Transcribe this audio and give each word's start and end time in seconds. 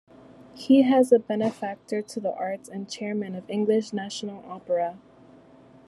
He 0.55 0.81
has 0.81 1.09
been 1.11 1.19
a 1.21 1.27
benefactor 1.27 2.01
to 2.01 2.19
the 2.19 2.33
arts 2.33 2.67
and 2.67 2.89
Chairman 2.89 3.35
of 3.35 3.47
English 3.47 3.93
National 3.93 4.43
Opera. 4.49 4.97